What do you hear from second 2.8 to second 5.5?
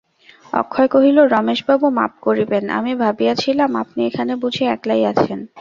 ভাবিয়াছিলাম, আপনি এখানে বুঝি একলাই আছেন।